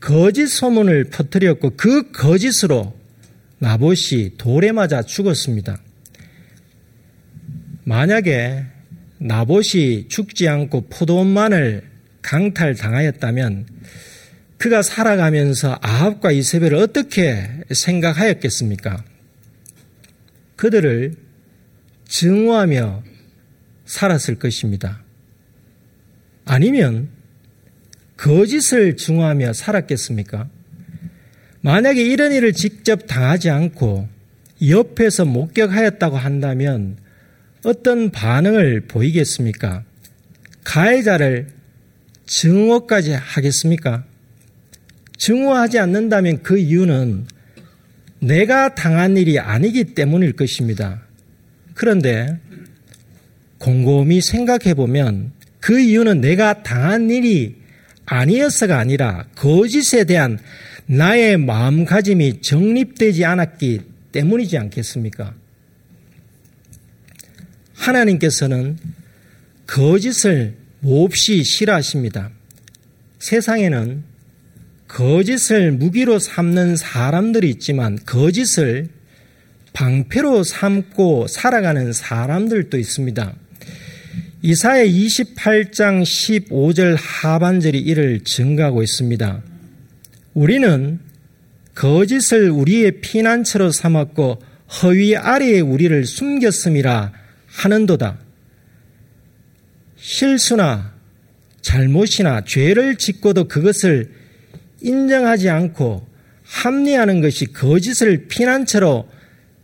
거짓 0.00 0.46
소문을 0.46 1.04
퍼뜨렸고 1.04 1.72
그 1.76 2.12
거짓으로 2.12 2.94
나봇이 3.58 4.36
돌에 4.38 4.72
맞아 4.72 5.02
죽었습니다. 5.02 5.78
만약에 7.84 8.64
나봇이 9.18 10.08
죽지 10.08 10.48
않고 10.48 10.88
포도원만을 10.88 11.82
강탈당하였다면 12.22 13.66
그가 14.58 14.82
살아가면서 14.82 15.78
아합과 15.80 16.32
이세벨을 16.32 16.74
어떻게 16.76 17.48
생각하였겠습니까? 17.70 19.04
그들을 20.56 21.14
증오하며 22.08 23.02
살았을 23.86 24.38
것입니다. 24.38 25.02
아니면 26.44 27.08
거짓을 28.16 28.96
증오하며 28.96 29.52
살았겠습니까? 29.52 30.48
만약에 31.60 32.02
이런 32.02 32.32
일을 32.32 32.52
직접 32.52 33.06
당하지 33.06 33.50
않고 33.50 34.08
옆에서 34.68 35.24
목격하였다고 35.24 36.16
한다면 36.16 36.96
어떤 37.64 38.10
반응을 38.10 38.82
보이겠습니까? 38.82 39.84
가해자를 40.62 41.48
증오까지 42.26 43.12
하겠습니까? 43.12 44.04
증오하지 45.16 45.78
않는다면 45.78 46.42
그 46.42 46.58
이유는 46.58 47.26
내가 48.26 48.74
당한 48.74 49.16
일이 49.16 49.38
아니기 49.38 49.94
때문일 49.94 50.34
것입니다. 50.34 51.02
그런데 51.74 52.38
곰곰이 53.58 54.20
생각해 54.20 54.74
보면 54.74 55.32
그 55.60 55.80
이유는 55.80 56.20
내가 56.20 56.62
당한 56.62 57.10
일이 57.10 57.56
아니었어가 58.06 58.78
아니라 58.78 59.26
거짓에 59.34 60.04
대한 60.04 60.38
나의 60.86 61.38
마음가짐이 61.38 62.42
정립되지 62.42 63.24
않았기 63.24 63.80
때문이지 64.12 64.58
않겠습니까? 64.58 65.34
하나님께서는 67.72 68.78
거짓을 69.66 70.54
몹시 70.80 71.42
싫어하십니다. 71.42 72.30
세상에는 73.18 74.04
거짓을 74.94 75.72
무기로 75.72 76.20
삼는 76.20 76.76
사람들이 76.76 77.50
있지만 77.50 77.98
거짓을 78.06 78.86
방패로 79.72 80.44
삼고 80.44 81.26
살아가는 81.26 81.92
사람들도 81.92 82.78
있습니다. 82.78 83.34
이사의 84.42 84.88
28장 84.92 86.02
15절 86.04 86.96
하반절이 86.96 87.76
이를 87.76 88.20
증가하고 88.20 88.84
있습니다. 88.84 89.42
우리는 90.34 91.00
거짓을 91.74 92.50
우리의 92.50 93.00
피난처로 93.00 93.72
삼았고 93.72 94.42
허위 94.80 95.16
아래에 95.16 95.58
우리를 95.58 96.06
숨겼음이라 96.06 97.12
하는도다. 97.46 98.18
실수나 99.96 100.94
잘못이나 101.62 102.44
죄를 102.44 102.94
짓고도 102.94 103.48
그것을 103.48 104.22
인정하지 104.80 105.48
않고 105.48 106.06
합리하는 106.44 107.20
것이 107.20 107.46
거짓을 107.46 108.26
피난처로 108.28 109.08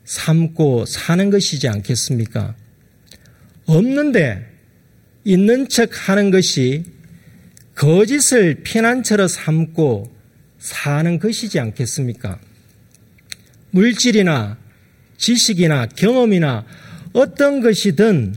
삼고 0.05 0.87
사는 0.87 1.31
것이지 1.31 1.69
않겠습니까? 1.69 2.55
없는데 3.67 4.47
있는 5.25 5.69
척 5.69 6.09
하는 6.09 6.31
것이 6.31 6.85
거짓을 7.75 8.63
피난처로 8.63 9.29
삼고 9.29 10.13
사는 10.59 11.19
것이지 11.19 11.61
않겠습니까? 11.61 12.39
물질이나 13.71 14.59
지식이나 15.17 15.87
경험이나 15.87 16.67
어떤 17.13 17.61
것이든 17.61 18.35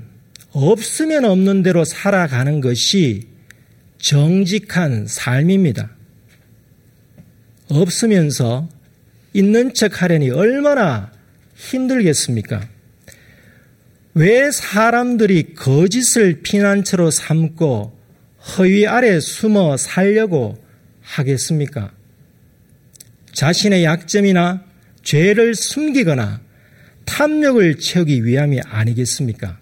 없으면 0.51 1.25
없는 1.25 1.63
대로 1.63 1.83
살아가는 1.83 2.61
것이 2.61 3.27
정직한 3.97 5.07
삶입니다. 5.07 5.89
없으면서 7.73 8.69
있는 9.33 9.73
척 9.73 10.01
하려니 10.01 10.29
얼마나 10.29 11.11
힘들겠습니까? 11.55 12.67
왜 14.15 14.51
사람들이 14.51 15.55
거짓을 15.55 16.41
피난처로 16.43 17.09
삼고 17.09 17.97
허위 18.57 18.85
아래 18.85 19.19
숨어 19.19 19.77
살려고 19.77 20.63
하겠습니까? 21.01 21.91
자신의 23.33 23.83
약점이나 23.83 24.63
죄를 25.01 25.55
숨기거나 25.55 26.41
탐욕을 27.05 27.79
채우기 27.79 28.23
위함이 28.23 28.61
아니겠습니까? 28.61 29.59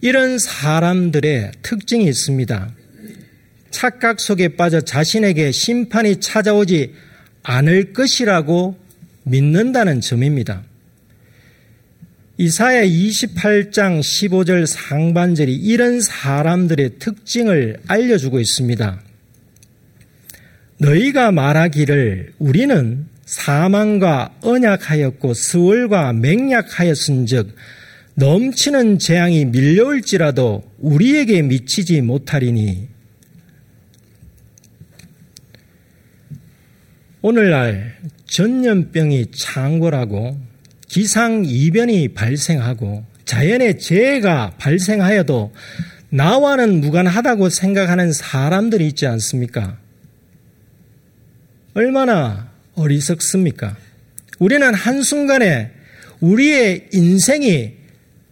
이런 0.00 0.38
사람들의 0.38 1.52
특징이 1.62 2.06
있습니다. 2.06 2.74
착각 3.70 4.20
속에 4.20 4.56
빠져 4.56 4.80
자신에게 4.80 5.52
심판이 5.52 6.16
찾아오지 6.16 6.94
않을 7.42 7.92
것이라고 7.92 8.76
믿는다는 9.24 10.00
점입니다. 10.00 10.62
이사야 12.36 12.84
28장 12.84 14.00
15절 14.00 14.64
상반절이 14.66 15.54
이런 15.54 16.00
사람들의 16.00 16.98
특징을 16.98 17.76
알려주고 17.86 18.40
있습니다. 18.40 19.02
너희가 20.78 21.32
말하기를 21.32 22.32
우리는 22.38 23.06
사망과 23.26 24.36
언약하였고 24.40 25.34
스월과 25.34 26.14
맹약하였은즉 26.14 27.54
넘치는 28.14 28.98
재앙이 28.98 29.44
밀려올지라도 29.44 30.64
우리에게 30.78 31.42
미치지 31.42 32.00
못하리니 32.00 32.88
오늘날 37.22 37.98
전염병이 38.24 39.32
창궐하고 39.32 40.40
기상이변이 40.88 42.08
발생하고 42.08 43.04
자연의 43.26 43.78
재해가 43.78 44.54
발생하여도 44.56 45.52
나와는 46.08 46.80
무관하다고 46.80 47.50
생각하는 47.50 48.12
사람들이 48.12 48.86
있지 48.88 49.06
않습니까? 49.06 49.78
얼마나 51.74 52.50
어리석습니까? 52.74 53.76
우리는 54.38 54.72
한순간에 54.72 55.70
우리의 56.20 56.88
인생이 56.92 57.74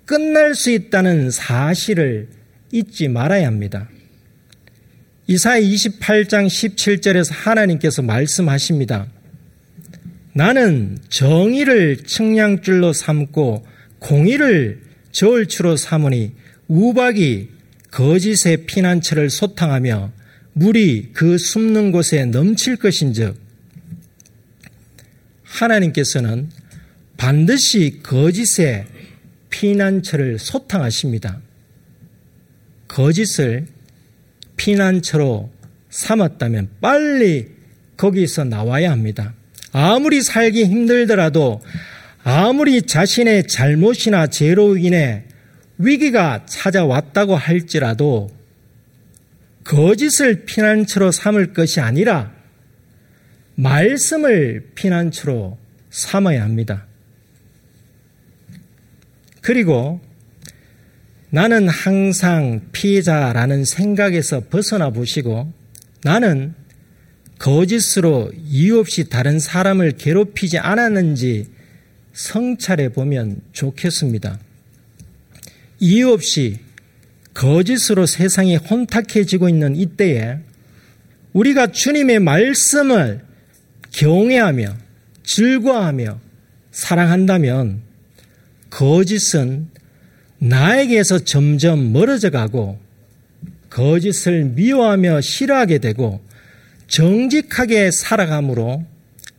끝날 0.06 0.54
수 0.54 0.70
있다는 0.70 1.30
사실을 1.30 2.28
잊지 2.72 3.08
말아야 3.08 3.46
합니다. 3.46 3.88
이사야 5.30 5.60
28장 5.60 6.46
17절에서 6.46 7.34
하나님께서 7.34 8.00
말씀하십니다. 8.00 9.08
나는 10.32 10.96
정의를 11.10 11.98
측량줄로 11.98 12.94
삼고 12.94 13.66
공의를 13.98 14.80
저울추로 15.12 15.76
삼으니 15.76 16.32
우박이 16.68 17.50
거짓의 17.90 18.64
피난처를 18.64 19.28
소탕하며 19.28 20.12
물이 20.54 21.10
그 21.12 21.36
숨는 21.36 21.92
곳에 21.92 22.24
넘칠 22.24 22.76
것인즉 22.76 23.36
하나님께서는 25.42 26.48
반드시 27.18 28.00
거짓의 28.02 28.86
피난처를 29.50 30.38
소탕하십니다. 30.38 31.38
거짓을 32.86 33.66
피난처로 34.58 35.50
삼았다면 35.88 36.68
빨리 36.82 37.48
거기서 37.96 38.44
나와야 38.44 38.90
합니다. 38.90 39.32
아무리 39.72 40.20
살기 40.20 40.66
힘들더라도 40.66 41.62
아무리 42.22 42.82
자신의 42.82 43.46
잘못이나 43.48 44.26
죄로 44.26 44.76
인해 44.76 45.24
위기가 45.78 46.44
찾아왔다고 46.46 47.36
할지라도 47.36 48.30
거짓을 49.64 50.44
피난처로 50.44 51.12
삼을 51.12 51.52
것이 51.52 51.80
아니라 51.80 52.32
말씀을 53.54 54.70
피난처로 54.74 55.58
삼아야 55.90 56.42
합니다. 56.42 56.86
그리고 59.40 60.00
나는 61.30 61.68
항상 61.68 62.62
피해자라는 62.72 63.64
생각에서 63.64 64.40
벗어나 64.48 64.90
보시고 64.90 65.52
나는 66.02 66.54
거짓으로 67.38 68.32
이유 68.46 68.78
없이 68.78 69.08
다른 69.08 69.38
사람을 69.38 69.92
괴롭히지 69.92 70.58
않았는지 70.58 71.46
성찰해 72.12 72.90
보면 72.90 73.40
좋겠습니다. 73.52 74.38
이유 75.80 76.10
없이 76.10 76.58
거짓으로 77.34 78.06
세상이 78.06 78.56
혼탁해지고 78.56 79.48
있는 79.48 79.76
이때에 79.76 80.38
우리가 81.32 81.68
주님의 81.68 82.18
말씀을 82.20 83.20
경외하며 83.92 84.76
즐거워하며 85.22 86.20
사랑한다면 86.72 87.82
거짓은 88.70 89.68
나에게서 90.38 91.20
점점 91.20 91.92
멀어져 91.92 92.30
가고 92.30 92.78
거짓을 93.70 94.44
미워하며 94.44 95.20
싫어하게 95.20 95.78
되고 95.78 96.20
정직하게 96.86 97.90
살아감으로 97.90 98.86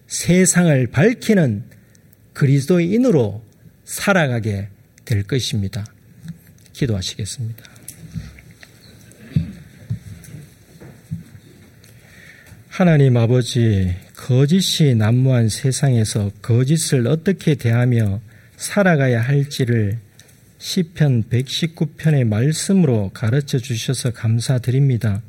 세상을 0.07 0.88
밝히는 0.88 1.63
그리스도인으로 2.33 3.43
살아가게 3.85 4.69
될 5.05 5.23
것입니다. 5.23 5.85
기도하시겠습니다. 6.73 7.63
하나님 12.67 13.17
아버지, 13.17 13.93
거짓이 14.15 14.95
난무한 14.95 15.49
세상에서 15.49 16.31
거짓을 16.41 17.07
어떻게 17.07 17.55
대하며 17.55 18.21
살아가야 18.55 19.21
할지를 19.21 19.99
시편 20.60 21.24
119편의 21.30 22.26
말씀으로 22.26 23.12
가르쳐 23.13 23.58
주셔서 23.58 24.12
감사드립니다. 24.12 25.22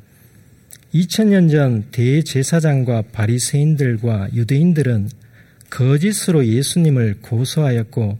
2000년 0.93 1.49
전 1.49 1.85
대제사장과 1.91 3.03
바리새인들과 3.13 4.29
유대인들은 4.33 5.09
거짓으로 5.69 6.45
예수님을 6.45 7.19
고소하였고 7.21 8.19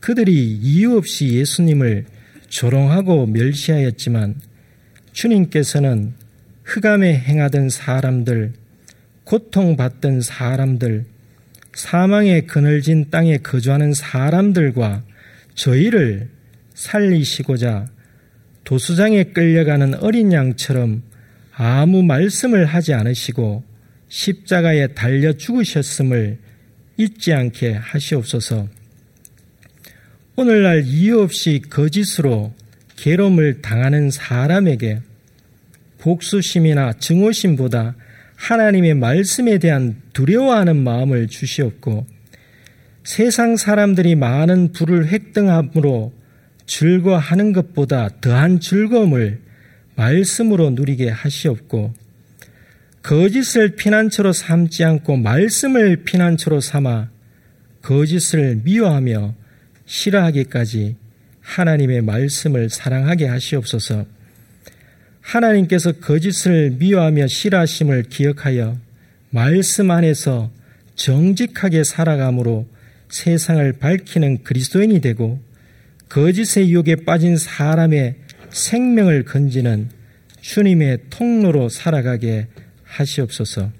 그들이 0.00 0.58
이유 0.60 0.96
없이 0.96 1.28
예수님을 1.28 2.06
조롱하고 2.48 3.26
멸시하였지만 3.26 4.34
주님께서는 5.12 6.14
흑암에 6.64 7.14
행하던 7.14 7.70
사람들 7.70 8.52
고통받던 9.24 10.20
사람들, 10.20 11.04
사망의 11.74 12.46
그늘진 12.46 13.10
땅에 13.10 13.38
거주하는 13.38 13.94
사람들과 13.94 15.02
저희를 15.54 16.28
살리시고자 16.74 17.86
도수장에 18.64 19.24
끌려가는 19.24 19.94
어린 19.96 20.32
양처럼 20.32 21.02
아무 21.52 22.02
말씀을 22.02 22.66
하지 22.66 22.94
않으시고 22.94 23.62
십자가에 24.08 24.88
달려 24.88 25.32
죽으셨음을 25.32 26.38
잊지 26.96 27.32
않게 27.32 27.72
하시옵소서. 27.74 28.68
오늘날 30.36 30.84
이유 30.84 31.20
없이 31.20 31.62
거짓으로 31.68 32.54
괴로움을 32.96 33.62
당하는 33.62 34.10
사람에게 34.10 35.00
복수심이나 35.98 36.94
증오심보다 36.94 37.94
하나님의 38.36 38.94
말씀에 38.94 39.58
대한 39.58 40.00
두려워하는 40.12 40.76
마음을 40.76 41.28
주시옵고 41.28 42.06
세상 43.04 43.58
사람들이 43.58 44.14
많은 44.14 44.72
부를 44.72 45.08
획등함으로 45.08 46.12
즐거워하는 46.66 47.52
것보다 47.52 48.08
더한 48.22 48.60
즐거움을 48.60 49.40
말씀으로 49.94 50.70
누리게 50.70 51.10
하시옵고 51.10 51.92
거짓을 53.02 53.76
피난처로 53.76 54.32
삼지 54.32 54.82
않고 54.82 55.18
말씀을 55.18 56.04
피난처로 56.04 56.60
삼아 56.60 57.10
거짓을 57.82 58.62
미워하며 58.64 59.34
싫어하기까지 59.84 60.96
하나님의 61.42 62.00
말씀을 62.00 62.70
사랑하게 62.70 63.26
하시옵소서. 63.26 64.06
하나님께서 65.20 65.92
거짓을 65.92 66.70
미워하며 66.78 67.26
싫어하심을 67.26 68.04
기억하여 68.04 68.78
말씀 69.28 69.90
안에서 69.90 70.50
정직하게 70.94 71.84
살아감으로 71.84 72.66
세상을 73.14 73.74
밝히는 73.74 74.42
그리스도인이 74.42 75.00
되고 75.00 75.40
거짓의 76.08 76.68
유혹에 76.68 76.96
빠진 76.96 77.36
사람의 77.36 78.16
생명을 78.50 79.24
건지는 79.24 79.88
주님의 80.40 80.98
통로로 81.10 81.68
살아가게 81.68 82.48
하시옵소서. 82.82 83.70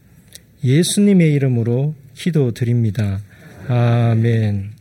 예수님의 0.62 1.33
이름으로 1.33 1.97
기도드립니다. 2.14 3.20
아멘. 3.66 4.73